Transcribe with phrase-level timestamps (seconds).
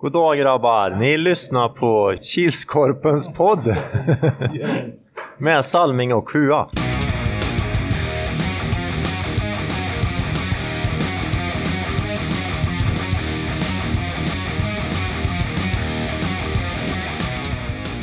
[0.00, 0.90] God dag grabbar!
[0.90, 3.76] Ni lyssnar på Kilskorpens podd
[5.38, 6.70] med Salming och Sjua.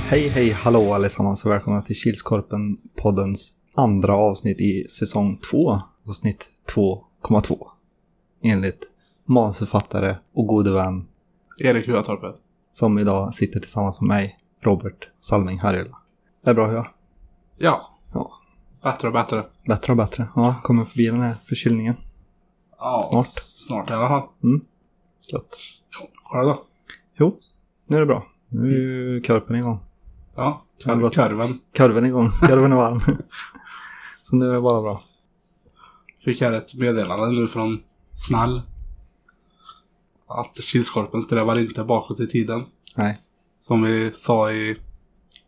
[0.10, 7.58] Hej, hej, hallå allesammans och välkomna till Kilskorpen-poddens andra avsnitt i säsong 2, avsnitt 2,2.
[8.44, 8.80] Enligt
[9.26, 11.06] manusförfattare och gode vän
[11.58, 12.36] Erik Huatorpet.
[12.72, 15.98] som idag sitter tillsammans med mig, Robert Salming Harjula.
[16.44, 16.88] Det är bra hur jag?
[17.58, 17.82] Ja.
[18.14, 18.32] Ja.
[18.84, 19.44] Bättre och bättre.
[19.66, 20.28] Bättre och bättre.
[20.36, 21.96] Ja, kommer förbi den här förkylningen.
[22.78, 23.40] Ja, Snart.
[23.40, 24.30] Snart i alla fall.
[25.32, 25.58] Gött.
[26.26, 26.64] Själv då?
[27.20, 27.40] Jo,
[27.88, 28.26] nu är det bra.
[28.50, 29.80] Nu är ju korpen igång.
[30.36, 30.62] Ja.
[30.86, 31.10] Då?
[31.10, 31.60] Kurven.
[31.78, 32.30] Korven är igång.
[32.42, 33.00] Korven är varm.
[34.24, 35.02] Så nu är det bara bra.
[36.26, 37.84] Fick här ett meddelande nu från
[38.16, 38.62] Snäll.
[40.28, 42.64] Att Kilskorpen strävar inte bakåt i tiden.
[42.96, 43.20] Nej.
[43.60, 44.78] Som vi sa i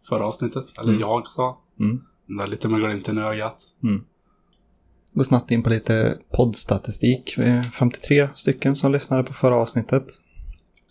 [0.09, 0.65] förra avsnittet.
[0.77, 1.01] Eller Mm.
[1.01, 1.57] jag sa.
[1.79, 2.01] Mm.
[2.27, 3.57] Det är lite med glimten i ögat.
[5.13, 7.33] Gå snabbt in på lite poddstatistik.
[7.37, 10.07] Vi är 53 stycken som lyssnade på förra avsnittet.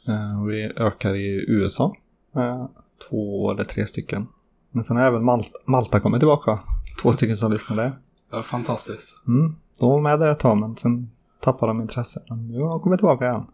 [0.08, 1.97] Eh, Vi ökar i USA.
[2.32, 2.69] med
[3.10, 4.27] Två eller tre stycken.
[4.70, 6.58] Men sen har även Malta, Malta kommit tillbaka.
[7.03, 7.92] Två stycken som lyssnade.
[8.30, 9.20] Det är fantastiskt.
[9.28, 9.55] Mm.
[9.80, 11.10] De var med där ett tag men sen
[11.41, 12.22] tappade de intresse.
[12.28, 13.47] Men nu har de kommit tillbaka igen.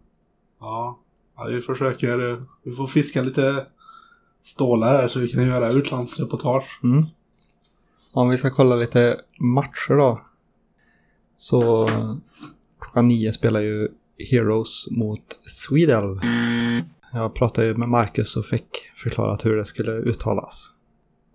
[0.63, 0.99] Ja.
[1.37, 1.47] ja.
[1.51, 2.43] Vi försöker.
[2.63, 3.67] Vi får fiska lite
[4.43, 6.81] stålar här så vi kan göra utlandsreportage.
[6.83, 7.03] Mm.
[8.13, 10.21] Om vi ska kolla lite matcher då.
[11.37, 11.89] Så
[12.81, 13.89] klockan nio spelar ju
[14.31, 16.21] Heroes mot Swedel.
[17.13, 20.69] Jag pratade ju med Marcus och fick förklarat hur det skulle uttalas.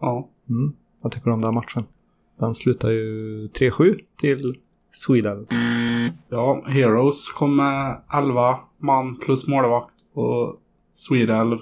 [0.02, 0.30] Ja.
[0.50, 0.74] Mm.
[1.02, 1.84] Vad tycker du om den matchen?
[2.40, 4.58] Den slutar ju 3-7 till
[4.92, 5.48] Swedel.
[6.30, 10.56] Ja, Heroes kom med 11 man plus målvakt och
[10.94, 11.58] Swedel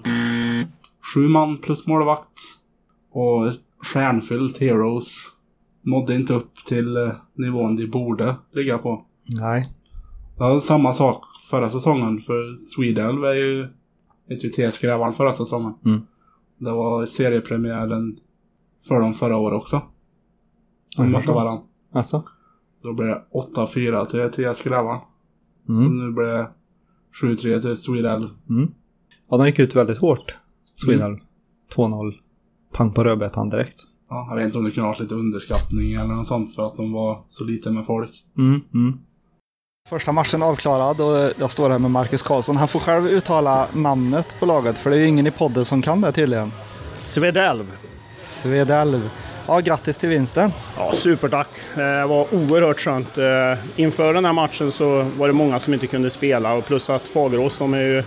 [1.16, 2.40] 7 man plus målvakt.
[3.12, 3.52] Och
[3.94, 5.14] stjärnfyllt Heroes
[5.82, 9.06] nådde inte upp till eh, nivån de borde ligga på.
[9.24, 9.66] Nej.
[10.38, 13.68] Det var samma sak förra säsongen för Swedel var ju
[14.30, 15.74] inte TS-grävaren förra säsongen.
[15.86, 16.02] Mm.
[16.58, 18.18] Det var seriepremiären
[18.88, 19.82] för dem förra året också.
[20.98, 21.64] De Oj, mötte varandra.
[21.94, 22.24] Alltså?
[22.84, 25.00] Då blev det 8-4 till TS-grävaren.
[25.64, 25.98] Och Mm.
[25.98, 26.50] nu blir det
[27.22, 28.30] 7-3 till Swedel.
[28.50, 28.72] Mm.
[29.30, 30.36] Ja, de gick ut väldigt hårt.
[30.76, 31.20] Swedel.
[31.76, 32.14] 2-0.
[32.74, 33.76] Pang på rödbetan direkt.
[34.10, 36.68] Ja, jag vet inte om det kunde ha varit lite underskattning eller något sånt för
[36.68, 38.12] att de var så lite med folk.
[38.38, 39.00] Mm, mm.
[39.90, 42.56] Första matchen avklarad och jag står här med Marcus Karlsson.
[42.56, 45.82] Han får själv uttala namnet på laget för det är ju ingen i podden som
[45.82, 46.52] kan det tydligen.
[46.96, 47.72] Svedalv.
[48.20, 49.10] Svedalv.
[49.48, 50.52] Ja, grattis till vinsten.
[50.78, 51.48] Ja, supertack.
[51.76, 53.18] Det var oerhört skönt.
[53.18, 53.26] Eh,
[53.76, 57.08] Inför den här matchen så var det många som inte kunde spela och plus att
[57.08, 58.04] Fagerås, de är ju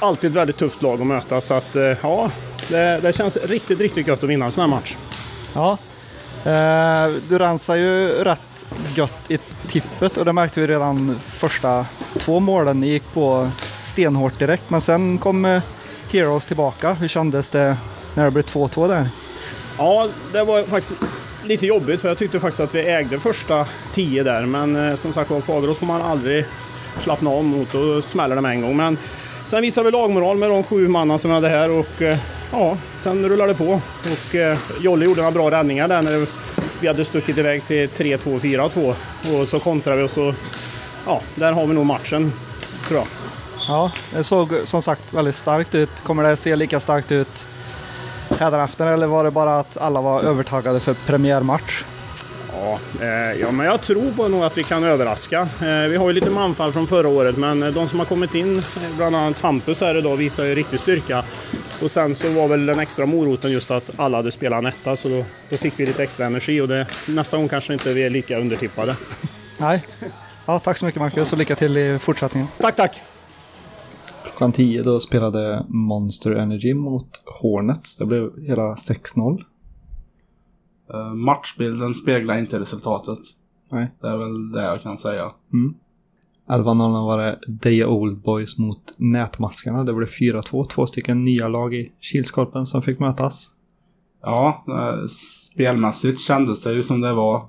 [0.00, 1.40] alltid ett väldigt tufft lag att möta.
[1.40, 2.30] Så att eh, ja,
[2.68, 4.96] det, det känns riktigt, riktigt gött att vinna en sån här match.
[5.54, 5.78] Ja.
[6.44, 8.40] Eh, du rensar ju rätt
[8.94, 11.86] gött i tippet och det märkte vi redan första
[12.18, 12.80] två målen.
[12.80, 13.50] Ni gick på
[13.84, 15.62] stenhårt direkt men sen kom eh,
[16.10, 16.92] Heroes tillbaka.
[16.92, 17.76] Hur kändes det
[18.14, 19.08] när det blev 2-2 där?
[19.78, 20.94] Ja, det var faktiskt
[21.44, 24.46] lite jobbigt för jag tyckte faktiskt att vi ägde första tio där.
[24.46, 26.44] Men eh, som sagt var, Fagerås får man aldrig
[27.00, 28.76] slappna av mot och smäller det med en gång.
[28.76, 28.98] Men
[29.44, 32.18] sen visade vi lagmoral med de sju mannen som vi hade här och eh,
[32.52, 33.80] ja, sen rullade det på.
[34.00, 36.26] Och eh, Jolle gjorde några bra räddningar där när
[36.80, 38.94] vi hade stuckit iväg till 3-2, 4-2.
[39.40, 40.34] Och så kontrade vi och så,
[41.06, 42.32] ja, där har vi nog matchen
[42.88, 43.06] tror jag.
[43.68, 45.90] Ja, det såg som sagt väldigt starkt ut.
[46.02, 47.46] Kommer det se lika starkt ut
[48.42, 51.82] hädanefter eller var det bara att alla var övertagade för premiärmatch?
[52.52, 55.40] Ja, eh, ja, men jag tror på nog att vi kan överraska.
[55.40, 58.34] Eh, vi har ju lite manfall från förra året, men eh, de som har kommit
[58.34, 61.24] in, eh, bland annat Hampus här idag, visar ju riktig styrka.
[61.82, 64.96] Och sen så var väl den extra moroten just att alla hade spelat en etta,
[64.96, 68.02] så då, då fick vi lite extra energi och det, nästa gång kanske inte vi
[68.02, 68.96] är lika undertippade.
[69.58, 69.86] Nej.
[70.46, 72.48] Ja, tack så mycket Marcus och lycka till i fortsättningen.
[72.58, 73.00] Tack, tack!
[74.24, 77.08] Klockan 10 då spelade Monster Energy mot
[77.40, 77.96] Hornets.
[77.96, 79.42] Det blev hela 6-0.
[80.94, 83.18] Uh, matchbilden speglar inte resultatet.
[83.70, 83.90] Nej.
[84.00, 85.32] Det är väl det jag kan säga.
[85.52, 85.74] Mm.
[86.48, 89.84] 11-0 var det Deja Old Boys mot Nätmaskarna.
[89.84, 90.64] Det blev 4-2.
[90.64, 93.50] Två stycken nya lag i Kilskorpen som fick mötas.
[94.22, 95.06] Ja, eh,
[95.52, 97.48] spelmässigt kändes det ju som det var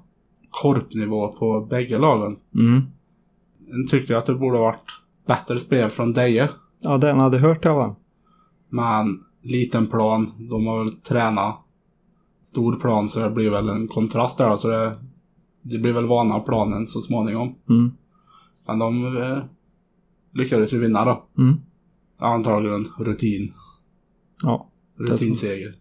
[0.49, 2.37] korpnivå på bägge lagen.
[2.55, 2.81] Mm.
[3.67, 4.85] Jag tycker att det borde ha varit
[5.27, 6.49] bättre spel från Deje.
[6.83, 7.95] Ja, den hade hört jag va?
[8.69, 11.55] Men liten plan, de har väl tränat
[12.45, 14.57] stor plan så det blir väl en kontrast där.
[14.57, 14.91] Så det,
[15.61, 17.55] det blir väl vana planen så småningom.
[17.69, 17.91] Mm.
[18.67, 19.43] Men de eh,
[20.33, 21.23] lyckades ju vinna då.
[21.37, 21.53] Mm.
[22.17, 23.53] Antagligen rutin.
[24.43, 24.67] Ja.
[24.97, 25.75] Rutinseger.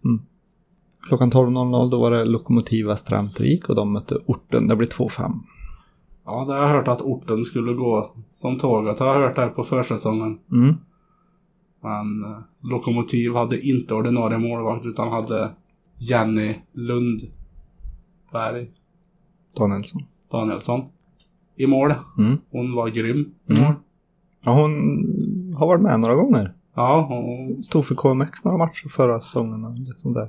[1.08, 4.68] Klockan 12.00 då var det Lokomotiva Strömtvik och de mötte Orten.
[4.68, 5.32] Det blir 2-5.
[6.24, 8.98] Ja, det har jag hört att orten skulle gå som tåget.
[8.98, 10.38] har jag hört där på försäsongen.
[10.52, 10.74] Mm.
[11.82, 15.50] Men eh, Lokomotiv hade inte ordinarie målvakt utan hade
[15.98, 18.70] Jenny Lundberg
[19.56, 20.02] Danielsson.
[20.30, 20.84] Danielsson
[21.56, 21.94] i mål.
[22.18, 22.38] Mm.
[22.50, 23.34] Hon var grym.
[23.48, 23.72] Mm.
[24.44, 26.54] Ja, hon har varit med några gånger.
[26.74, 30.28] Ja, hon Stod för KMX några matcher förra säsongen och lite sånt där.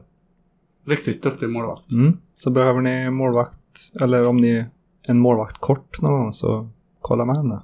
[0.86, 1.92] riktigt duktig målvakt.
[1.92, 2.18] Mm.
[2.36, 3.58] Så behöver ni målvakt,
[4.02, 4.66] eller om ni är
[5.02, 6.70] en målvakt kort någon gång så
[7.02, 7.62] kolla med henne.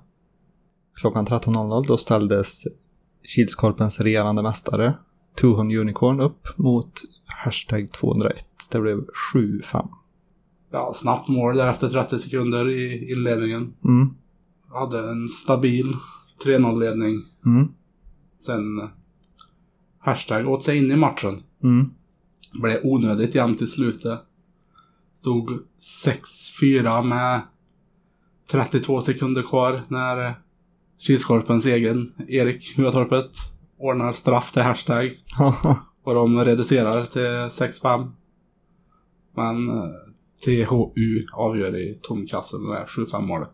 [0.96, 2.64] Klockan 13.00 då ställdes
[3.24, 4.94] Kilskorpens regerande mästare
[5.36, 8.46] Tuhon Unicorn upp mot hashtag 201.
[8.72, 9.88] Det blev 7-5.
[10.72, 13.74] Ja, snabbt mål där efter 30 sekunder i inledningen.
[13.84, 14.10] Mm.
[14.70, 15.96] Hade en stabil
[16.46, 17.26] 3-0-ledning.
[17.46, 17.68] Mm.
[18.40, 18.90] Sen
[20.00, 21.44] hashtag åt sig in i matchen.
[21.64, 21.90] Mm.
[22.54, 24.20] Blev onödigt jämnt i slutet.
[25.14, 25.60] Stod
[26.62, 27.42] 6-4 med
[28.52, 30.36] 32 sekunder kvar när
[31.00, 33.32] Kilskorpens egen Erik Huatorpet
[33.78, 35.12] ordnar straff till hashtag.
[36.04, 38.12] Och de reducerar till 6-5.
[39.36, 39.90] Men eh,
[40.46, 43.50] THU avgör i tomkassen med 7-5 målet.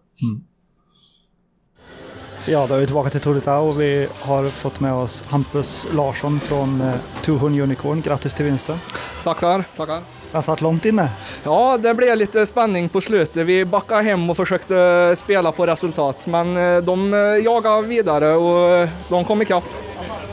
[2.48, 6.40] Ja, då är vi tillbaka till Tolita och vi har fått med oss Hampus Larsson
[6.40, 8.02] från eh, Tuhun Unicorn.
[8.02, 8.78] Grattis till vinsten.
[9.24, 10.15] Tackar, tackar.
[10.36, 11.10] Den satt långt inne.
[11.44, 13.48] Ja, det blev lite spänning på slutet.
[13.48, 18.70] Vi backade hem och försökte spela på resultat, men eh, de eh, jagade vidare och
[18.70, 19.64] eh, de kom ikapp.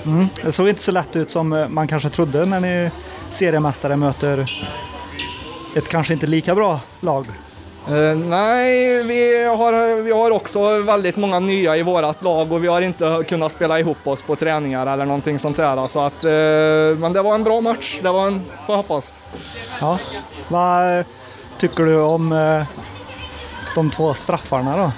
[0.07, 0.29] Mm.
[0.45, 2.91] Det såg inte så lätt ut som man kanske trodde när ni
[3.31, 4.47] seriemästare möter
[5.77, 7.27] ett kanske inte lika bra lag.
[7.89, 12.69] Eh, nej, vi har, vi har också väldigt många nya i vårt lag och vi
[12.69, 15.87] har inte kunnat spela ihop oss på träningar eller någonting sånt där.
[15.87, 19.15] Så att, eh, men det var en bra match, det var en, får hoppas.
[19.81, 19.99] Ja.
[20.49, 21.05] Vad
[21.59, 22.63] tycker du om eh,
[23.75, 24.93] de två straffarna då?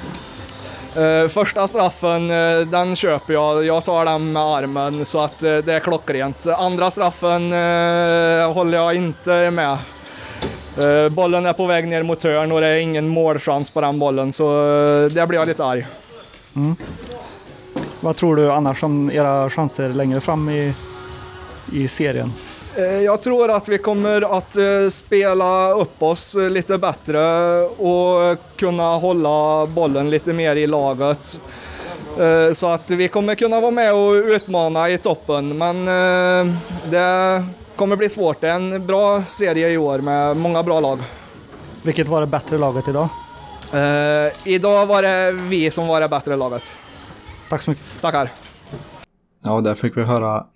[1.29, 2.29] Första straffen,
[2.71, 3.65] den köper jag.
[3.65, 6.47] Jag tar den med armen så att det är klockrent.
[6.47, 7.53] Andra straffen
[8.55, 9.79] håller jag inte med.
[10.79, 13.99] Eh, bollen är på väg ner mot hörn och det är ingen målchans på den
[13.99, 15.87] bollen så eh, där blir jag lite arg.
[18.01, 20.75] Vad tror du annars om era chanser längre fram i,
[21.73, 22.33] i serien?
[22.77, 24.57] Eh, Jag tror att vi kommer att
[24.93, 31.41] spela upp oss lite bättre och kunna hålla bollen lite mer i laget.
[32.53, 35.59] Så att vi kommer kunna vara med och utmana i toppen.
[35.59, 35.85] Men
[36.91, 37.45] det
[37.77, 38.41] kommer bli svårt.
[38.41, 40.99] Det är en bra serie i år med många bra lag.
[41.85, 43.09] Vilket var det bättre laget idag?
[43.73, 46.79] Eh, Idag var det vi som var det bättre laget.
[47.49, 47.85] Tack så mycket.
[48.01, 48.31] Tackar.
[49.45, 50.47] Ja, där fick vi höra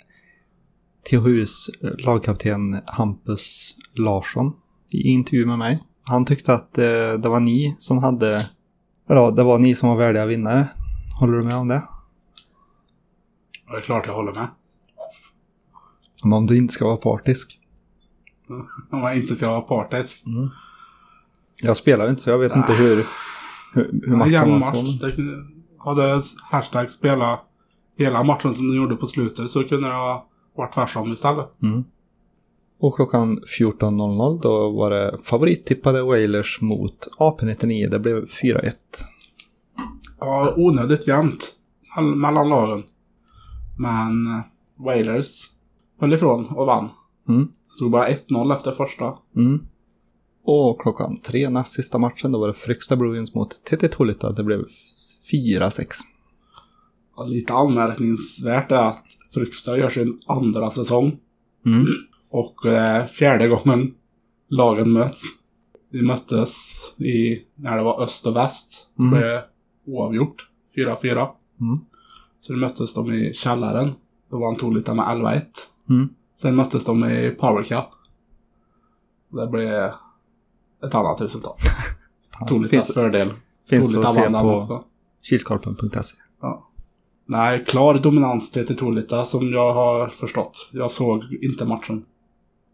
[1.11, 4.53] THUs lagkapten Hampus Larsson
[4.91, 5.82] i intervju med mig.
[6.03, 6.85] Han tyckte att eh,
[7.19, 8.41] det var ni som hade,
[9.09, 10.69] ja, det var ni som var värdiga vinnare.
[11.21, 11.82] Håller du med om det?
[13.67, 14.47] Och det är klart jag håller med.
[16.23, 17.59] Men om du inte ska vara partisk.
[18.91, 20.25] Om man inte ska vara partisk.
[21.62, 23.05] Jag spelar inte så jag vet inte hur,
[23.75, 24.73] hur, hur matchen var.
[24.73, 25.44] Så.
[25.79, 27.41] Hade hashtag spelat
[27.97, 30.26] hela matchen som de gjorde på slutet så kunde det ha
[30.56, 31.62] varit tvärsom istället.
[31.62, 31.85] Mm.
[32.81, 37.90] Och klockan 14.00 då var det favorittippade Wailers mot AP99.
[37.90, 38.73] Det blev 4-1.
[40.21, 41.52] Ja, onödigt jämnt
[41.97, 42.83] mell- mellan lagen.
[43.78, 44.42] Men eh,
[44.85, 45.45] Wailers
[45.99, 46.88] höll ifrån och vann.
[47.28, 47.49] Mm.
[47.67, 49.19] Stod bara 1-0 efter första.
[49.37, 49.61] Mm.
[50.45, 54.33] Och klockan tre, näst sista matchen, då var det Fryksta Bruins mot TT Tolita.
[54.33, 54.64] Det blev
[55.33, 55.87] 4-6.
[57.17, 61.19] Ja, lite anmärkningsvärt är att Fryksta gör sin andra säsong.
[61.67, 61.87] Mm.
[62.31, 63.95] Och eh, fjärde gången
[64.49, 65.23] lagen möts.
[65.90, 68.88] Vi möttes i, när det var öst och väst.
[68.99, 69.11] Mm.
[69.11, 69.40] Det blev
[69.87, 70.49] oavgjort.
[70.76, 71.28] 4-4.
[71.61, 71.78] Mm.
[72.40, 73.90] Så då möttes de i källaren.
[74.31, 75.43] Då vann Tolita med 11-1.
[75.88, 76.09] Mm.
[76.35, 77.87] Sen möttes de i Power Cup.
[79.28, 79.90] Det blev
[80.85, 81.59] ett annat resultat.
[82.49, 83.33] Tolitas finns, fördel.
[83.66, 84.85] finns att se på också.
[85.23, 86.16] kilskorpen.se.
[86.40, 86.68] Ja.
[87.26, 90.71] Nej, klar dominans till Tolita som jag har förstått.
[90.73, 92.04] Jag såg inte matchen.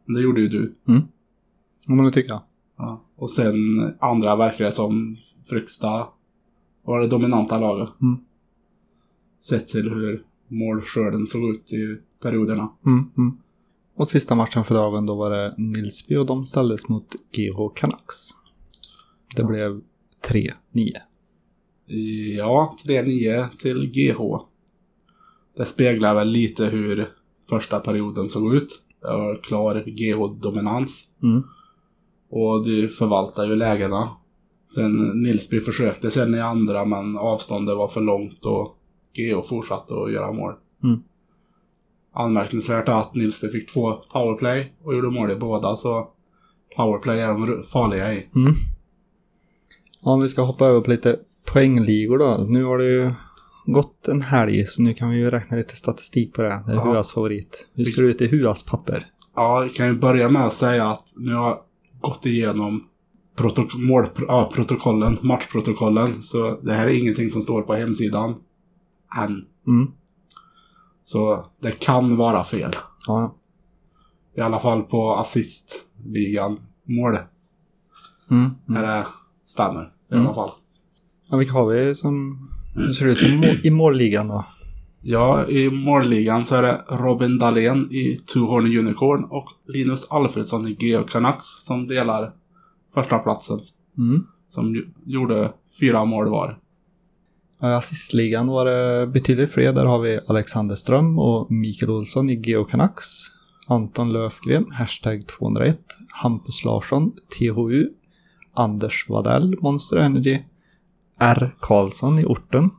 [0.05, 0.75] Men det gjorde ju du.
[1.89, 2.43] Om man nu tycker jag.
[2.77, 3.01] Ja.
[3.17, 3.55] Och sen
[3.99, 5.17] andra verkar det som
[5.49, 6.07] Fryksta
[6.83, 7.89] var det dominanta laget.
[8.03, 8.19] Mm.
[9.41, 12.69] Sett till hur målskörden såg ut i perioderna.
[12.87, 13.37] Mm, mm.
[13.95, 18.31] Och sista matchen för dagen då var det Nilsby och de ställdes mot GH Canucks.
[19.37, 19.81] Det blev
[20.29, 20.53] 3-9.
[22.37, 24.21] Ja, 3-9 till GH.
[25.57, 27.11] det speglar väl lite hur
[27.49, 28.85] första perioden såg ut.
[29.01, 31.09] Det var klar GH-dominans.
[31.23, 31.43] Mm.
[32.31, 34.09] Och du förvaltar ju lägena.
[34.75, 38.79] Sen Nilsby försökte sen i andra men avståndet var för långt och
[39.17, 40.55] GH fortsatte att göra mål.
[40.83, 41.03] Mm.
[42.15, 46.09] Anmärkningsvärt är att Nilsby fick två powerplay och gjorde mål i båda så
[46.77, 48.17] powerplay är de farliga i.
[48.17, 48.55] Mm.
[50.01, 51.19] Om vi ska hoppa över på lite
[51.53, 52.47] poängligor då.
[52.49, 53.13] Nu har det ju
[53.67, 56.63] gått en helg så nu kan vi ju räkna lite statistik på det.
[56.67, 56.85] Det är Ja.
[56.85, 57.69] Huas favorit.
[57.75, 59.07] Hur ser det ut i Huas papper?
[59.37, 61.59] Ja, jag kan ju börja med att säga att nu har jag
[62.01, 62.85] gått igenom
[63.37, 66.23] protok mål, ja, protokollen, matchprotokollen.
[66.23, 68.35] Så det här är ingenting som står på hemsidan.
[69.23, 69.45] Än.
[69.67, 69.93] Mm.
[71.05, 72.71] Så det kan vara fel.
[73.07, 73.35] Ja.
[74.37, 76.61] I alla fall på assistligan.
[76.85, 77.19] Mål.
[78.31, 78.51] Mm.
[78.67, 79.07] När det
[79.47, 79.93] stämmer.
[80.11, 80.27] I Mm.
[80.27, 80.51] alla fall.
[81.31, 81.37] ja.
[81.37, 82.39] Vilka har vi som...
[82.75, 84.45] Hur ser det ut i, mål, i målligan då?
[85.03, 90.69] Ja, i målligan så är det Robin Dahlén i Two Horny Unicorn och Linus Alfredsson
[90.69, 92.33] i Geo Canucks som delar
[92.95, 93.61] första platsen.
[93.99, 94.27] Mm.
[94.49, 96.59] Som gjorde fyra mål var.
[97.63, 99.73] I assistligan var det betydligt fler.
[99.73, 103.07] Där har vi Alexander Ström och Mikael Olsson i Geo Canucks.
[103.67, 105.79] Anton Löfgren, hashtag 201.
[106.09, 107.89] Hampus Larsson, THU.
[108.55, 110.43] Anders Wadell, Monster Energy.
[111.19, 111.55] R.
[111.61, 112.71] Karlsson i Orten.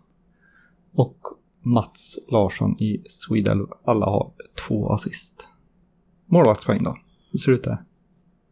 [0.94, 1.18] Och
[1.62, 3.66] Mats Larsson i Swedel.
[3.86, 4.32] Alla har
[4.68, 5.48] två assist.
[6.26, 6.98] Målvaktspoäng då?
[7.32, 7.78] Hur ser det ut där?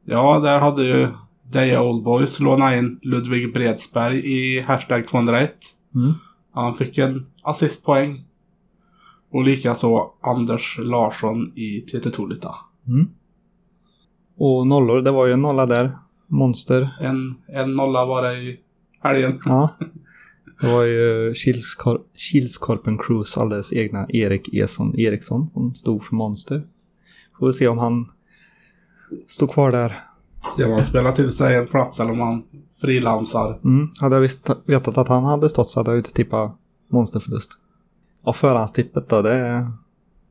[0.05, 1.07] Ja, där hade ju
[1.51, 5.53] Deja Oldboys lånat in Ludvig Bredsberg i hashtag 201.
[5.95, 6.13] Mm.
[6.51, 8.23] Han fick en assistpoäng.
[9.29, 12.55] Och likaså Anders Larsson i TT Tolita.
[12.87, 13.07] Mm.
[14.37, 15.91] Och nollor, det var ju en nolla där.
[16.27, 16.89] Monster.
[17.01, 18.59] En, en nolla var det i
[19.01, 19.39] helgen.
[19.45, 19.75] Ja.
[20.61, 26.63] Det var ju Kilskor- Kilskorpen Cruise alldeles egna Erik Eson Eriksson som stod för Monster.
[27.39, 28.11] Får vi se om han
[29.27, 29.99] står kvar där.
[30.57, 32.43] Se om han spelar till sig en plats eller om han
[32.81, 33.59] frilansar.
[33.63, 33.89] Mm.
[34.01, 36.55] Hade jag visst vetat att han hade stått så hade jag inte tippat
[36.91, 37.51] Monsterförlust.
[38.23, 39.67] Och förhandstippet då, det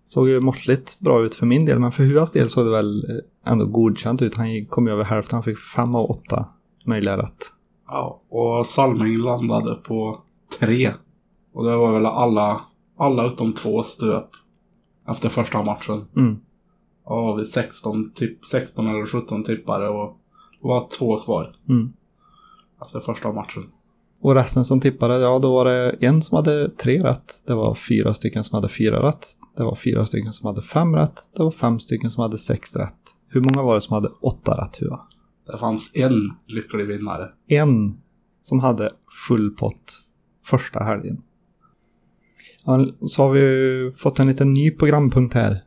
[0.04, 1.78] såg ju måttligt bra ut för min del.
[1.78, 4.34] Men för Huas del såg det väl eh, ändå godkänt ut.
[4.34, 5.36] Han kom ju över hälften.
[5.36, 6.44] Han fick fem av åtta
[6.86, 7.52] möjliga rätt.
[7.88, 10.20] Ja, och Salming landade på
[10.60, 10.92] tre.
[11.52, 12.60] Och det var väl alla,
[12.98, 14.28] alla utom två stöp
[15.08, 16.04] efter första matchen.
[16.16, 16.40] Mm.
[17.04, 20.16] Ja, vi 16, tipp, 16 eller 17 tippare och
[20.62, 21.92] det var två kvar Mm.
[22.86, 23.62] efter första matchen.
[24.20, 27.32] Och resten som tippade, ja då var det en som hade tre rätt.
[27.46, 29.26] Det var fyra stycken som hade fyra rätt.
[29.56, 31.28] Det var fyra stycken som hade fem rätt.
[31.36, 32.94] Det var fem stycken som hade sex rätt.
[33.28, 35.00] Hur många var det som hade åtta rätt Hua?
[35.46, 37.28] Det fanns en lycklig vinnare.
[37.48, 38.00] En
[38.40, 38.92] som hade
[39.28, 39.98] full pott
[40.44, 41.22] första helgen.
[42.64, 45.64] Ja, så har vi fått en liten ny programpunkt här.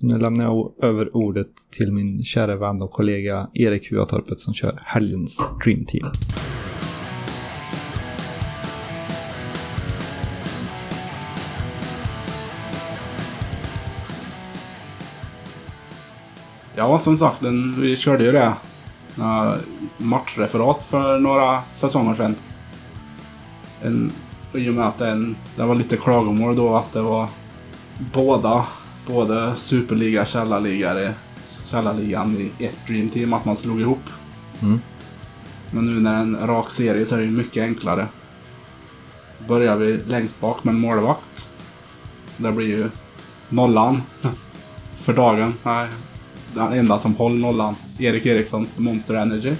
[0.00, 4.54] Så nu lämnar jag över ordet till min kära vän och kollega Erik Huatorpet som
[4.54, 6.06] kör helgens Dream Team.
[16.76, 18.54] Ja, som sagt, den, vi körde ju det.
[19.18, 19.54] Uh,
[19.96, 22.34] matchreferat för några säsonger sedan.
[23.82, 24.12] En,
[24.54, 27.28] I och med att den, det var lite klagomål då att det var
[28.14, 28.66] båda,
[29.08, 31.14] både superliga och källarligare,
[31.70, 34.02] källarligan i ett Dream Team, att man slog ihop.
[34.62, 34.80] Mm.
[35.70, 38.08] Men nu när det är en rak serie så är det mycket enklare.
[39.48, 41.50] Börjar vi längst bak med en målvakt.
[42.36, 42.90] Det blir ju
[43.48, 44.02] nollan
[44.98, 45.54] för dagen.
[45.62, 45.88] Nej,
[46.54, 47.74] den enda som håller nollan.
[47.98, 49.54] Erik Eriksson, Monster Energy.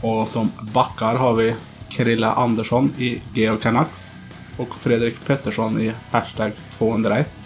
[0.00, 1.54] Och som backar har vi
[1.88, 4.12] Krille Andersson i Geo Canucks.
[4.56, 7.43] Och Fredrik Pettersson i hashtag 201.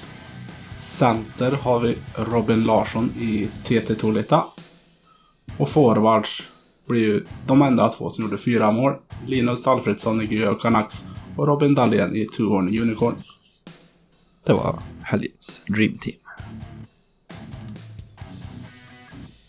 [0.88, 4.44] Center har vi Robin Larsson i TT Tolita.
[5.58, 6.42] Och forwards
[6.88, 8.92] blir ju de enda två som gjorde fyra mål.
[9.26, 11.04] Linus Alfredsson i Geo Canucks
[11.36, 13.14] och Robin Dahlén i Two Horn Unicorn.
[14.44, 16.16] Det var helgens Dream Team.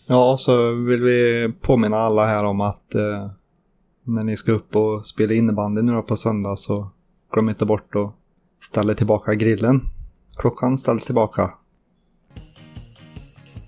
[0.06, 3.30] Ja, så vill vi påminna alla här om att eh,
[4.04, 6.90] när ni ska upp och spela innebandy nu då på söndag så
[7.32, 8.14] glöm inte bort att
[8.64, 9.80] ställa tillbaka grillen.
[10.40, 11.50] Klockan ställs tillbaka.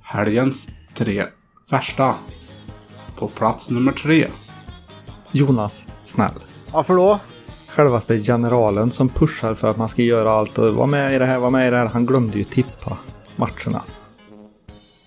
[0.02, 1.26] Helgens tre
[1.70, 2.14] värsta.
[3.18, 4.30] På plats nummer tre.
[5.32, 6.44] Jonas Snäll.
[6.72, 7.20] Varför då?
[7.68, 11.26] Självaste generalen som pushar för att man ska göra allt och vara med i det
[11.26, 11.86] här, vara med i det här.
[11.86, 12.98] Han glömde ju tippa
[13.36, 13.84] matcherna.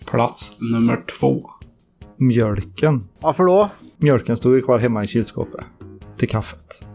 [0.05, 1.49] Plats nummer två.
[2.17, 3.07] Mjölken.
[3.19, 3.69] Varför då?
[3.97, 5.65] Mjölken stod ju kvar hemma i kylskåpet.
[6.17, 6.85] Till kaffet.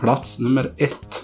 [0.00, 1.22] Plats nummer ett.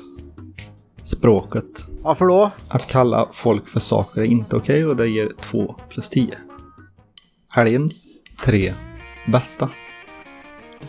[1.03, 1.87] Språket.
[2.03, 2.51] Varför då?
[2.69, 6.39] Att kalla folk för saker är inte okej och det ger 2 plus 10.
[7.49, 8.07] Helgens
[8.45, 8.75] tre
[9.27, 9.71] bästa.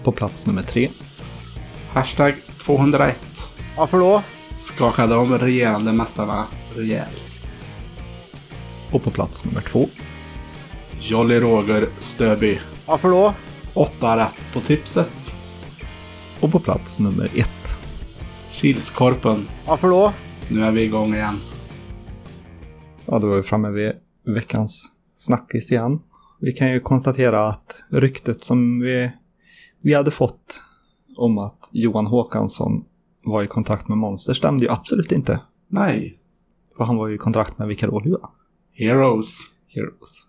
[0.03, 0.89] På plats nummer tre.
[1.89, 3.19] Hashtag 201.
[3.77, 4.23] Varför då?
[4.57, 7.23] Skakade de regerande mästarna rejält.
[8.91, 9.87] Och på plats nummer två.
[10.99, 12.59] Jolly Roger Stöby.
[12.85, 13.33] Varför då?
[13.73, 15.35] Åtta rätt på tipset.
[16.39, 17.79] Och på plats nummer ett.
[18.53, 19.47] Kilskorpen.
[19.67, 20.13] Varför då?
[20.51, 21.35] Nu är vi igång igen.
[23.05, 23.91] Ja, då är vi framme vid
[24.25, 25.99] veckans snackis igen.
[26.39, 29.11] Vi kan ju konstatera att ryktet som vi,
[29.81, 30.61] vi hade fått
[31.17, 32.85] om att Johan Håkansson
[33.23, 35.39] var i kontakt med Monster stämde ju absolut inte.
[35.67, 36.19] Nej.
[36.77, 38.29] För han var ju i kontakt med Vikarol Hua.
[38.73, 39.37] Heroes.
[39.67, 40.27] Heroes.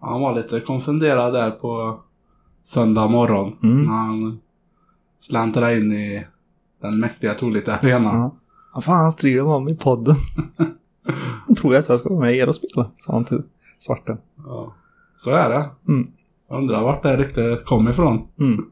[0.00, 2.00] Han var lite konfunderad där på
[2.64, 3.56] söndag morgon.
[3.62, 3.82] Mm.
[3.82, 4.40] När han
[5.18, 6.26] släntrade in i
[6.84, 8.16] den mäktiga Tolita arenan.
[8.16, 8.36] Ja.
[8.74, 10.16] Vad fan strider de om i podden?
[11.48, 13.42] Jag tror att jag ska vara med er och spela, sa han till
[13.78, 14.18] svarten.
[14.36, 14.74] Ja.
[15.16, 15.70] Så är det.
[15.88, 16.10] Mm.
[16.48, 18.28] Jag undrar vart det ryktet kom ifrån.
[18.38, 18.64] Mm.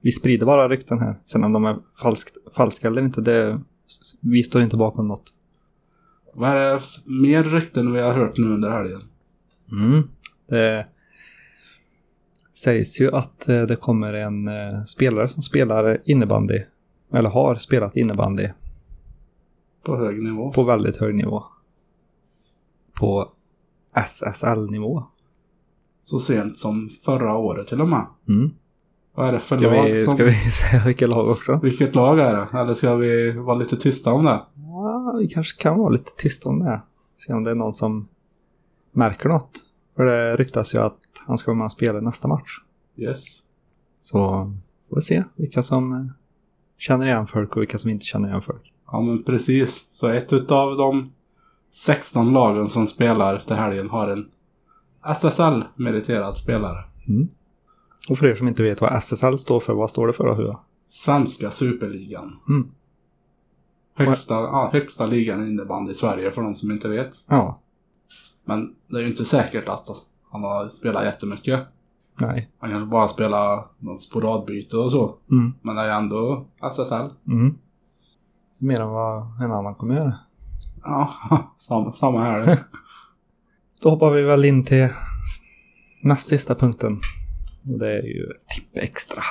[0.00, 1.20] Vi sprider bara rykten här.
[1.24, 3.60] Sen om de är falskt, falska eller inte, det,
[4.20, 5.34] vi står inte bakom något.
[6.34, 9.00] Vad är det mer rykten vi har hört nu under helgen?
[9.72, 10.02] Mm.
[10.48, 10.86] Det
[12.54, 16.62] sägs ju att eh, det kommer en eh, spelare som spelar innebandy.
[17.14, 18.48] Eller har spelat innebandy
[19.84, 20.52] På hög nivå.
[20.52, 21.44] på väldigt hög nivå.
[22.92, 23.28] På
[23.94, 25.02] SSL-nivå.
[26.02, 28.06] Så sent som förra året till och med.
[28.28, 28.50] Mm.
[29.14, 29.84] Vad är det för Ska, lag?
[29.84, 30.14] vi, som...
[30.14, 31.60] ska vi säga vilket lag också?
[31.62, 32.58] Vilket lag är det?
[32.58, 34.42] Eller ska vi vara lite tysta om det?
[34.56, 36.82] Ja, vi kanske kan vara lite tysta om det.
[37.16, 38.08] Se om det är någon som
[38.92, 39.50] märker något.
[39.96, 42.50] För det ryktas ju att han ska vara med och spela nästa match.
[42.96, 43.24] Yes.
[43.98, 44.18] Så
[44.88, 46.06] får vi se vilka som eh,
[46.78, 48.72] känner igen folk och vilka som inte känner igen folk.
[48.86, 49.88] Ja men precis.
[49.92, 51.12] Så ett utav de
[51.70, 54.30] 16 lagen som spelar till helgen har en
[55.04, 56.84] SSL-meriterad spelare.
[58.10, 60.34] Och för er som inte vet vad SSL står för, vad står det för då?
[60.34, 60.60] Hua?
[60.88, 62.38] Svenska superligan.
[62.48, 62.68] Mm.
[63.94, 67.14] Högsta, ja, högsta ligan i innebandy i Sverige för de som inte vet.
[67.26, 67.60] Ja,
[68.44, 69.88] Men det är ju inte säkert att
[70.30, 71.60] han har spelat jättemycket.
[72.18, 72.50] Nej.
[72.58, 75.14] Han kanske bara spelar något sporadbyte och så.
[75.30, 75.54] Mm.
[75.62, 77.08] Men det är ändå SSL.
[77.28, 77.58] Mm.
[78.60, 80.18] Mer än vad en annan kommer göra.
[80.82, 81.14] Ja,
[81.58, 82.58] samma, samma här.
[83.82, 84.88] Då hoppar vi väl in till
[86.02, 87.00] näst sista punkten.
[87.72, 89.22] Och det är ju tipp extra.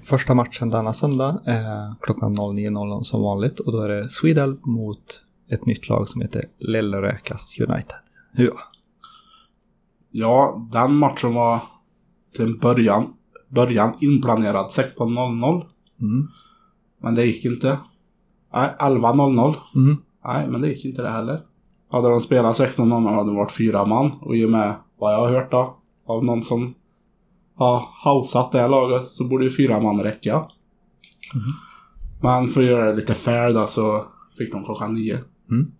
[0.00, 5.22] Första matchen denna söndag är klockan 09.00 som vanligt och då är det Swedel mot
[5.52, 7.96] ett nytt lag som heter Lellräkas United.
[8.32, 8.52] Ja.
[10.10, 11.60] Ja, den matchen var
[12.36, 13.14] till en början,
[13.48, 15.66] början inplanerad 16.00.
[16.00, 16.28] Mm.
[17.02, 17.78] Men det gick inte.
[18.52, 19.54] Nej, 11.00.
[19.74, 19.96] Mm.
[20.24, 21.42] Nej, men det gick inte det heller.
[21.90, 24.10] Hade de spelat 16.00 hade det varit fyra man.
[24.20, 26.74] Och i och med vad jag har hört då, av någon som
[27.54, 30.46] har hausat det här laget, så borde ju fyra man räcka.
[32.20, 34.04] Men för att göra det lite fair då så
[34.38, 35.24] fick de klockan nio.
[35.50, 35.72] Mm.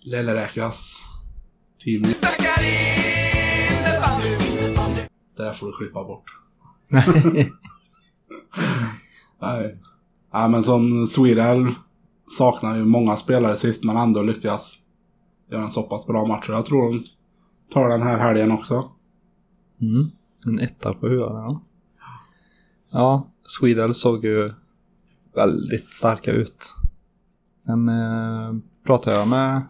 [0.00, 1.00] Lilleräkas
[1.78, 2.02] team.
[5.36, 6.24] Det får du klippa bort.
[9.40, 9.78] Nej.
[10.32, 11.66] Nej men som Swedel
[12.28, 14.78] saknar ju många spelare sist men ändå lyckas
[15.50, 16.48] göra en så pass bra match.
[16.48, 17.04] Jag tror de
[17.70, 18.90] tar den här helgen också.
[19.80, 20.10] Mm.
[20.46, 21.32] En etta på huvudet.
[21.32, 21.62] Ja.
[22.90, 24.52] ja, Swedel såg ju
[25.34, 26.74] väldigt starka ut.
[27.56, 28.52] Sen eh,
[28.84, 29.62] pratade jag med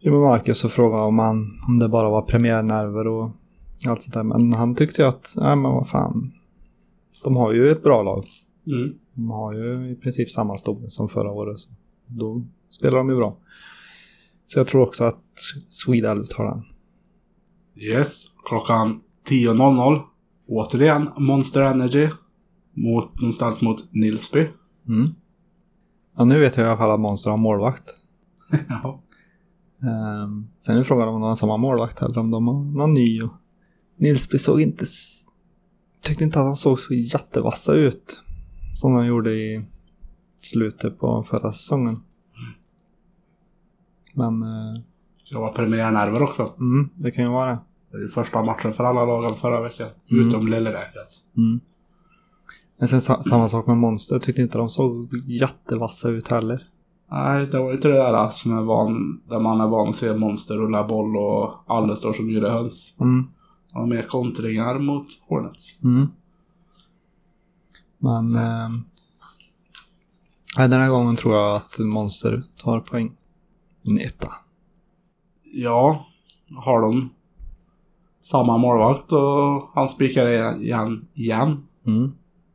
[0.00, 3.30] Jimmy Marcus och frågade om, han, om det bara var premiärnerver och
[3.88, 4.22] allt sånt där.
[4.22, 6.32] Men han tyckte ju att, nej men vad fan.
[7.24, 8.26] De har ju ett bra lag.
[8.66, 8.94] Mm.
[9.14, 11.60] De har ju i princip samma stomme som förra året.
[11.60, 11.68] Så
[12.06, 13.36] då spelar de ju bra.
[14.46, 15.22] Så jag tror också att
[15.68, 16.64] Swedel tar den.
[17.76, 18.24] Yes.
[18.44, 20.00] Klockan 10.00.
[20.46, 22.08] Återigen Monster Energy.
[22.72, 24.48] Mot, någonstans mot Nilsby.
[24.88, 25.14] Mm.
[26.16, 27.96] Ja, nu vet jag i alla fall att Monster har målvakt.
[28.68, 29.00] ja.
[30.24, 33.22] Um, sen är frågan om de har samma målvakt eller om de har någon ny.
[33.22, 33.32] Och
[33.96, 34.86] Nilsby såg inte...
[36.02, 38.22] Tyckte inte att han såg så jättevassa ut.
[38.76, 39.64] Som han gjorde i
[40.36, 42.00] slutet på förra säsongen.
[44.12, 44.80] Men uh,
[45.30, 46.52] Det var premiärnerver också.
[46.58, 47.58] mm, det kan ju vara det.
[47.98, 49.88] Det är första matchen för alla lagen förra veckan.
[50.10, 50.28] Mm.
[50.28, 51.24] Utom Lilleräkas.
[51.36, 51.60] Mm.
[52.78, 54.18] Men sen sa- samma sak med Monster.
[54.18, 56.68] Tyckte inte de såg jättevassa ut heller.
[57.10, 60.14] Nej, det var inte det där som är van, där man är van att se
[60.14, 62.96] monster rulla boll och alla står som gjorde höns.
[63.00, 63.26] Mm.
[63.72, 65.82] Det var mer kontringar mot Hornets.
[65.82, 66.06] Mm.
[67.98, 68.70] Men eh,
[70.68, 73.12] den här gången tror jag att Monster tar poäng.
[73.82, 74.32] En etta.
[75.52, 76.06] Ja,
[76.56, 77.10] har de
[78.22, 80.28] samma målvakt och han spikar
[80.62, 82.12] igen, igen Mm.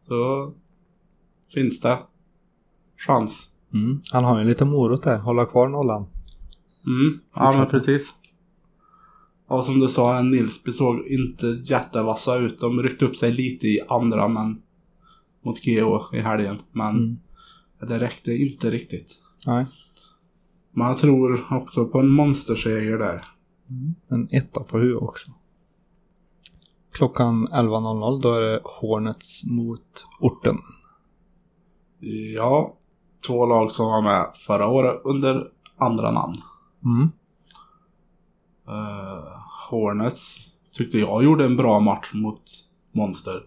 [0.07, 0.51] så
[1.53, 1.99] finns det
[2.97, 3.53] chans.
[3.73, 4.01] Mm.
[4.11, 6.05] Han har ju en liten morot där, hålla kvar nollan.
[6.87, 8.13] Mm, ja men precis.
[9.47, 12.59] Och som du sa, Nilsby såg inte jättevassa ut.
[12.59, 14.61] De ryckte upp sig lite i andra men
[15.41, 16.57] mot GH i helgen.
[16.71, 17.17] Men Mm.
[17.79, 19.15] det räckte inte riktigt.
[19.47, 19.65] Nej.
[20.71, 23.21] Men jag tror också på en monsterseger där.
[24.07, 25.31] En etta på huvudet också.
[26.91, 30.57] Klockan 11.00 då är det Hornets mot orten.
[32.35, 32.77] Ja,
[33.27, 36.35] två lag som var med förra året under andra namn.
[36.85, 37.09] Mm.
[38.67, 39.23] Eh,
[39.69, 42.43] Hornets tyckte jag gjorde en bra match mot
[42.91, 43.43] Monster.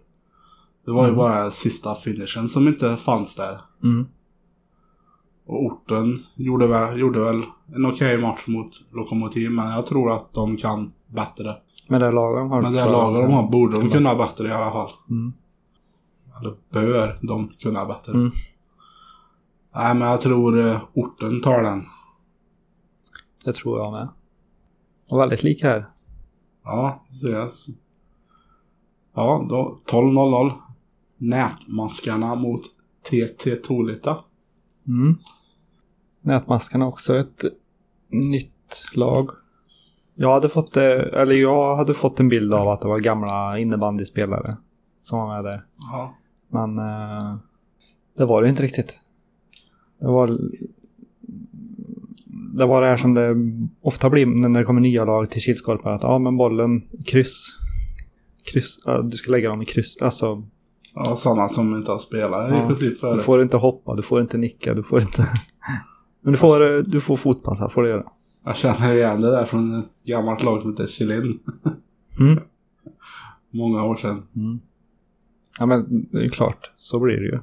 [0.85, 1.17] Det var ju Mm.
[1.19, 3.61] bara sista finishen som inte fanns där.
[3.83, 4.07] Mm.
[5.47, 7.43] Och orten gjorde väl, gjorde väl
[7.75, 11.57] en okej match mot Lokomotiv, men jag tror att de kan bättre.
[11.89, 12.63] Med det laget de har.
[12.63, 14.91] Men det laget de har borde de kunna- kunna bättre i alla fall.
[15.11, 15.33] Mm.
[16.41, 18.13] Eller bör de kunna bättre.
[18.13, 18.31] Mm.
[19.75, 21.83] Nej, men jag tror eh, orten tar den.
[23.45, 24.09] Det tror jag med.
[25.09, 25.87] Och väldigt lik här.
[26.65, 27.67] Ja, ses.
[29.15, 30.53] Ja, då 12.00.
[31.17, 32.63] Nätmaskarna mot
[33.03, 34.19] TT Tolita.
[34.87, 35.17] Mm.
[36.21, 37.45] Nätmaskarna också ett
[38.09, 39.31] nytt lag.
[40.15, 43.59] Jag hade fått det, eller jag hade fått en bild av att det var gamla
[43.59, 44.57] innebandyspelare
[45.01, 45.65] som var med där.
[45.93, 46.15] Ja.
[46.49, 47.37] Men eh,
[48.17, 48.99] det var det inte riktigt.
[50.03, 50.39] Det var
[52.59, 53.37] det var det här som det
[53.83, 55.93] ofta blir när det kommer nya lag till Kilskorpen.
[55.93, 57.47] Att ja, men bollen i kryss.
[58.53, 59.97] Kryss, du ska lägga dem i kryss.
[60.01, 60.43] Alltså,
[60.95, 63.23] ja, sådana som inte har spelat i Ja, princip du förut.
[63.23, 65.29] får inte hoppa, du får inte nicka, du får inte...
[66.23, 68.05] Men du får, du får fotpassa, får du göra.
[68.45, 71.39] Jag känner igen det där från ett gammalt lag som heter Chilin.
[72.21, 72.43] Mm.
[73.51, 74.23] Många år sedan.
[74.37, 74.61] Mm.
[75.59, 77.39] Ja men det är klart, så blir det ju.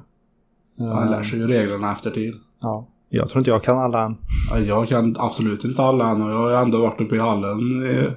[0.78, 2.34] Man lär sig ju reglerna efter tid.
[2.60, 4.16] Ja, jag tror inte jag kan alla än.
[4.50, 7.60] Ja, Jag kan absolut inte alla än och jag har ändå varit uppe i hallen
[7.60, 8.10] i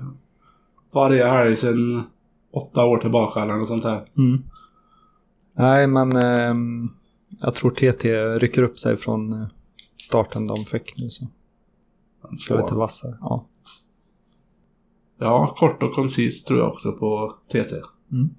[0.91, 2.03] varje helg sedan
[2.51, 4.05] åtta år tillbaka eller något sånt här.
[4.17, 4.43] Mm.
[5.53, 6.89] Nej, men ehm,
[7.39, 9.47] jag tror TT rycker upp sig från eh,
[10.01, 11.09] starten de fick nu.
[11.09, 11.27] Så.
[12.47, 13.17] Kör lite vassare.
[13.21, 13.45] Ja.
[15.19, 17.75] Ja, kort och koncist tror jag också på TT.
[18.11, 18.29] Mm.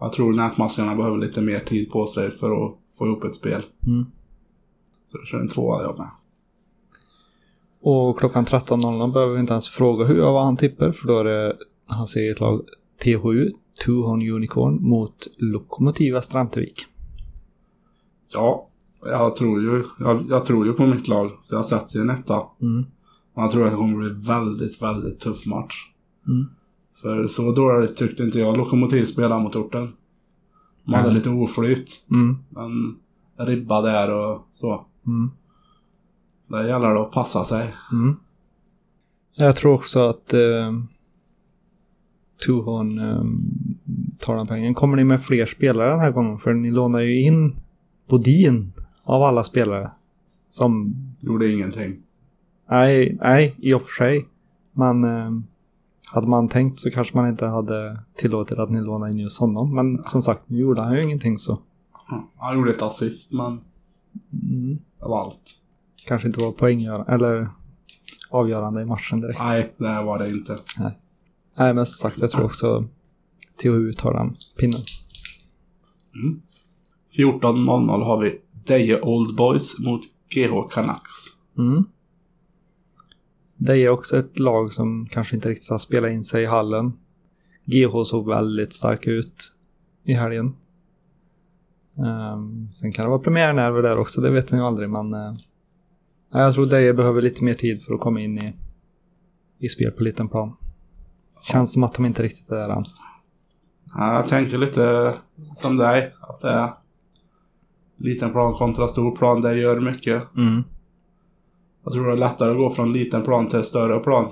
[0.00, 3.62] Jag tror nätmaskarna behöver lite mer tid på sig för att få ihop ett spel.
[3.86, 4.06] Mm.
[5.10, 6.10] Så jag kör en tvåa jag med.
[7.80, 10.92] Och klockan 13.00 behöver vi inte ens fråga hur och vad han tippar.
[10.92, 11.56] För då är det
[11.88, 12.62] hans eget lag
[13.04, 13.50] THU,
[13.84, 16.86] Tuhon Unicorn, mot Lokomotiva Strantevik.
[18.32, 18.68] Ja,
[19.02, 21.30] jag tror ju, jag, jag tror ju på mitt lag.
[21.42, 22.42] Så jag sätter en etta.
[22.60, 22.86] Mm.
[23.34, 25.74] Men jag tror att det kommer bli väldigt, väldigt tuff match.
[26.26, 26.46] Mm.
[27.02, 29.92] För så dåligt tyckte inte jag Lokomotiv spelade mot orten.
[30.84, 32.06] De hade lite oflyt.
[32.10, 32.36] Mm.
[32.48, 32.96] Men
[33.46, 34.86] ribba där och så.
[35.08, 35.30] Mm.
[36.46, 37.74] Där gäller det att passa sig.
[37.92, 38.16] Mm.
[39.36, 40.72] Jag tror också att eh,
[42.46, 43.22] Tuhon eh,
[44.18, 44.74] tar den pengen.
[44.74, 46.38] Kommer ni med fler spelare den här gången?
[46.38, 47.56] För ni lånar ju in
[48.08, 48.72] Bodin
[49.04, 49.90] av alla spelare.
[50.46, 51.96] Som, Gjorde ingenting.
[52.70, 54.28] nej, nej i och för sig.
[54.72, 55.30] Men eh,
[56.06, 59.74] hade man tänkt så kanske man inte hade tillåtit att ni lånade in just honom.
[59.74, 61.58] Men som sagt, nu gjorde han ju ingenting så.
[62.36, 63.60] Han gjorde ett assist men
[64.32, 64.78] Mm.
[64.98, 65.42] det var allt.
[66.06, 67.48] Kanske inte var poänggörande, eller
[68.30, 69.38] avgörande i matchen direkt.
[69.38, 70.58] Nej, det var det inte.
[71.56, 72.88] Nej, men som sagt, jag tror också
[73.62, 74.80] THU tar den pinnen.
[77.16, 81.12] 14.00 har vi Deje Old Boys mot GH Canucks.
[81.58, 81.84] Mm.
[83.56, 86.92] Det är också ett lag som kanske inte riktigt har spelat in sig i hallen.
[87.64, 89.56] GH såg väldigt stark ut
[90.04, 90.56] i helgen.
[92.06, 95.34] Ehm, sen kan det vara premiärnerver där också, det vet ni ju aldrig, men uh,
[96.32, 98.54] jag tror Deje behöver lite mer tid för att komma in i,
[99.58, 100.56] i spel på liten plan.
[101.42, 102.84] Känns som att de inte riktigt är där än.
[103.94, 105.14] Ja, Jag tänker lite
[105.56, 106.12] som dig.
[106.20, 106.70] Att det är
[107.96, 109.40] liten plan kontra stor plan.
[109.40, 110.22] Det gör mycket.
[110.36, 110.62] Mm.
[111.84, 114.24] Jag tror det är lättare att gå från liten plan till större plan.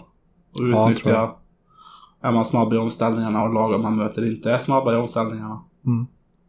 [0.52, 1.34] Och Ja, utnyttja.
[2.20, 5.60] är man snabb i omställningarna och lagen man möter inte är snabba i omställningarna.
[5.86, 6.04] Mm.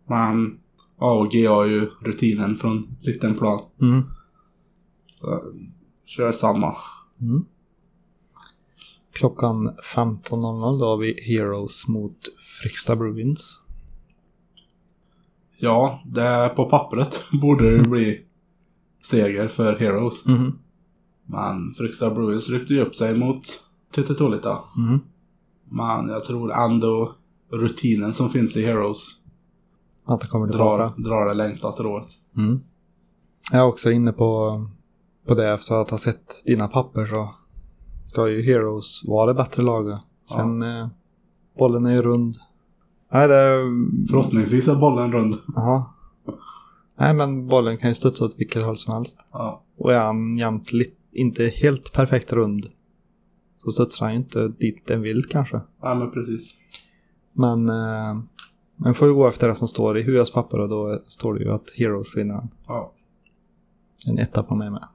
[0.08, 0.60] Men
[0.98, 3.66] A och G har ju rutinen från liten plan.
[3.82, 4.04] Mm.
[5.20, 5.42] Så,
[6.06, 6.78] kör samma.
[7.22, 7.46] Mm.
[9.12, 12.18] Klockan 15.00 då har vi Heroes mot
[12.62, 13.62] Fryksta Bruins.
[15.60, 18.22] Ja, det på pappret borde det bli
[19.04, 20.26] seger för Heroes.
[20.26, 20.60] Mhm.
[21.26, 23.42] Men Fryksta Bruins ryckte ju upp sig mot
[23.92, 24.60] Tittetolita.
[24.78, 25.00] Mhm.
[25.70, 27.16] Men jag tror ändå
[27.52, 29.24] rutinen som finns i Heroes
[30.08, 30.84] Att det kommer tillbaka.
[30.84, 32.08] drar, drar det längsta strået.
[32.38, 32.60] Mm.
[33.52, 34.62] Jag är också inne på,
[35.28, 37.30] på det efter att ha sett dina papper så
[38.06, 40.00] ska ju Heroes vara det bättre laget.
[40.34, 40.88] Sen eh,
[41.58, 42.36] bollen är ju rund.
[43.12, 43.60] Nej, det är...
[44.08, 45.36] Förhoppningsvis är bollen rund.
[45.56, 45.86] Jaha.
[47.00, 49.28] Nej, men bollen kan ju studsa åt vilket håll som helst.
[49.32, 49.64] Ja.
[49.78, 50.70] Och är han jämt
[51.12, 52.68] inte helt perfekt rund
[53.56, 55.62] så studsar han ju inte dit den vill kanske.
[55.82, 56.58] ja, men precis.
[57.34, 58.22] Men eh,
[58.78, 61.52] man får gå efter det som står i Huas papper och då står det ju
[61.52, 62.50] att Heroes vinner den.
[62.68, 62.94] Ja.
[64.08, 64.88] En etta på mig med.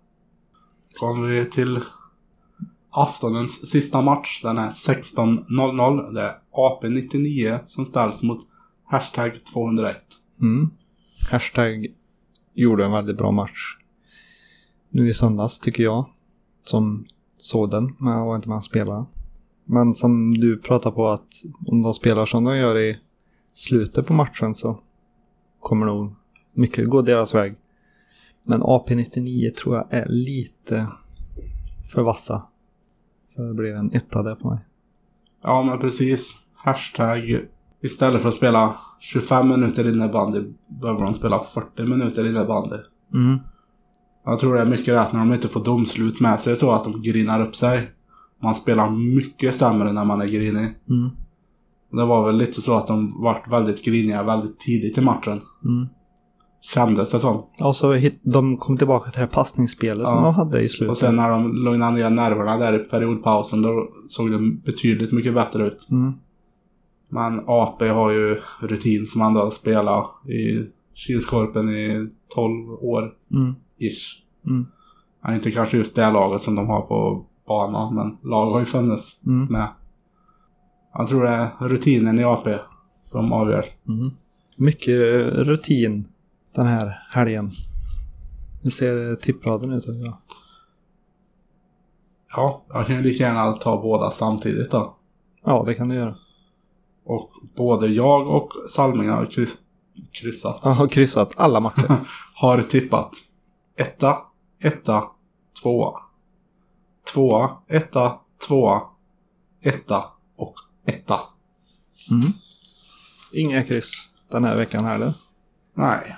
[1.01, 1.81] Kommer vi till
[2.91, 4.43] aftonens sista match.
[4.43, 6.13] Den är 16.00.
[6.13, 8.41] Det är AP99 som ställs mot
[8.85, 9.97] hashtag 201.
[10.41, 10.71] Mm.
[11.31, 11.87] Hashtag
[12.55, 13.77] gjorde en väldigt bra match.
[14.91, 16.05] Nu i söndags tycker jag.
[16.61, 17.07] Som
[17.39, 19.05] såg den, men jag var inte med och spelade.
[19.65, 21.29] Men som du pratar på att
[21.67, 22.99] om de spelar som de gör i
[23.53, 24.79] slutet på matchen så
[25.61, 26.15] kommer nog
[26.53, 27.55] mycket gå deras väg.
[28.43, 30.87] Men AP99 tror jag är lite
[31.93, 32.43] för vassa.
[33.25, 34.59] Så det blir en etta där på mig.
[35.43, 36.43] Ja, men precis.
[36.55, 37.41] Hashtag
[37.81, 42.77] istället för att spela 25 minuter innebandy behöver de spela 40 minuter innebandy.
[43.15, 43.39] Mm.
[44.25, 46.85] Jag tror det är mycket rätt när de inte får domslut med sig så att
[46.85, 47.91] de grinar upp sig.
[48.43, 50.75] Man spelar mycket sämre när man är grinig.
[50.89, 51.11] Mm.
[51.93, 55.41] Det var väl lite så att de vart väldigt griniga väldigt tidigt i matchen.
[55.65, 55.89] Mm.
[56.75, 57.43] Kändes det som.
[57.61, 60.25] Och så hit, de kom tillbaka till det här passningsspelet som Ja.
[60.25, 60.91] de hade i slutet.
[60.91, 65.35] Och sen när de lugnade ner nerverna där i periodpausen då såg det betydligt mycket
[65.35, 65.89] bättre ut.
[65.91, 66.13] Mm.
[67.09, 73.55] Men AP har ju rutin som ändå har spelat i Kilskorpen i 12 år Mm.
[73.79, 74.23] ish.
[74.47, 74.67] Mm.
[75.23, 78.65] Ja, inte kanske just det laget som de har på banan men lag har ju
[78.65, 79.45] funnits Mm.
[79.53, 79.69] med.
[80.95, 82.59] Jag tror det är rutinen i AP
[83.05, 83.67] som avgör.
[83.89, 84.11] Mm.
[84.57, 84.97] Mycket
[85.33, 86.09] rutin
[86.55, 87.51] den här helgen.
[88.63, 89.85] Hur ser tippraden ut?
[89.87, 90.19] Ja.
[92.37, 94.97] Ja, jag kan ju lika gärna ta båda samtidigt då.
[95.45, 96.15] ja, det kan du göra.
[97.05, 99.59] Och både jag och Salming har kryss,
[100.13, 100.61] kryssat.
[100.63, 101.97] Jag har kryssat alla matcher.
[102.35, 103.11] Har tippat
[103.77, 104.17] etta,
[104.61, 105.05] etta,
[105.63, 106.01] tvåa.
[107.13, 108.83] Tvåa, etta, tvåa,
[109.61, 110.05] etta
[110.37, 111.21] och etta.
[112.11, 112.33] Mm.
[113.33, 115.15] Inga kryss den här veckan heller.
[115.75, 116.17] Nej.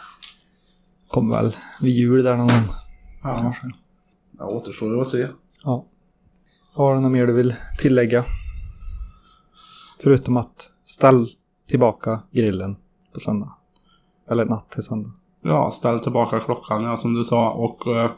[1.08, 2.76] Kommer väl vid jul där någon gång.
[3.22, 3.70] Ja, Kanske.
[4.30, 5.26] det återstår ju att se.
[5.64, 5.84] Ja.
[6.74, 8.24] Har du något mer du vill tillägga?
[10.02, 11.28] Förutom att ställ
[11.68, 12.76] tillbaka grillen
[13.14, 13.56] på söndag.
[14.30, 15.10] Eller natt till söndag.
[15.42, 17.50] Ja, ställ tillbaka klockan, ja, som du sa.
[17.50, 18.10] Och eh,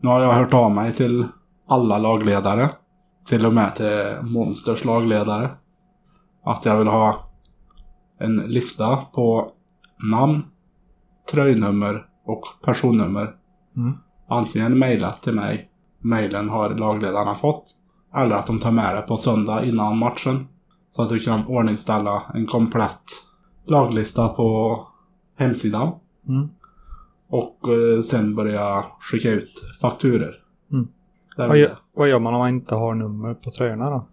[0.00, 1.26] nu har jag hört av mig till
[1.66, 2.70] alla lagledare.
[3.28, 5.50] Till och med till Monsters lagledare.
[6.44, 7.30] Att jag vill ha
[8.18, 9.52] en lista på
[10.12, 10.42] namn,
[11.32, 13.34] tröjnummer och personnummer.
[13.76, 13.98] Mm.
[14.28, 15.70] Antingen mejlat till mig.
[15.98, 17.64] Mejlen har lagledarna fått.
[18.14, 20.48] Eller att de tar med det på söndag innan matchen.
[20.96, 23.02] Så att du kan ordningställa en komplett
[23.66, 24.80] laglista på
[25.36, 25.92] hemsidan.
[26.28, 26.48] Mm.
[27.28, 30.34] Och eh, sen börja skicka ut fakturer.
[30.72, 30.88] Mm.
[31.36, 34.08] Vad, gör, vad gör man om man inte har nummer på tröjorna då?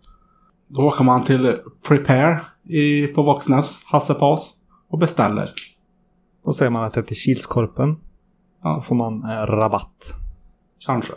[0.68, 4.54] Då åker man till Prepare i, på Voxnäs, Hassepas
[4.90, 5.50] och beställer.
[6.46, 7.96] Då säger man att det är till Kilskorpen.
[8.64, 8.70] Ja.
[8.70, 10.16] Så får man eh, rabatt.
[10.86, 11.14] Kanske.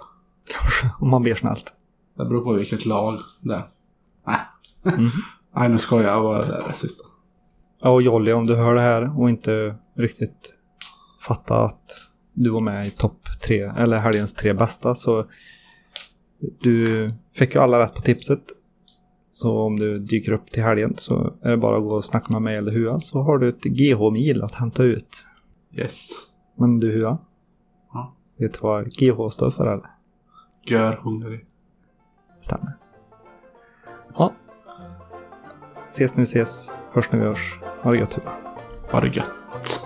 [0.53, 1.73] Kanske, om man ber snällt.
[2.17, 3.63] Det beror på vilket lag det är.
[4.27, 4.41] Nej.
[5.57, 6.47] Nej, nu skojar jag bara.
[6.47, 7.09] Det är det sista.
[7.83, 10.55] Ja, och Jolly, om du hör det här och inte riktigt
[11.21, 11.83] fattar att
[12.33, 15.25] du var med i topp tre, eller helgens tre bästa, så
[16.61, 18.43] du fick ju alla rätt på tipset.
[19.31, 22.33] Så om du dyker upp till helgen så är det bara att gå och snacka
[22.33, 25.25] med mig eller Hua så har du ett GH-mil att hämta ut.
[25.73, 26.09] Yes.
[26.59, 27.19] Men du Hua?
[27.93, 28.15] Ja.
[28.39, 29.91] Vet du vad GH står för eller?
[30.63, 31.47] Gör hungrig.
[32.41, 32.73] Stämmer.
[34.15, 34.33] Ja.
[35.87, 36.73] Ses när vi ses.
[36.93, 37.59] Hörs när vi hörs.
[37.83, 38.33] Ha det gött Hua.
[38.91, 39.86] Ha det gött.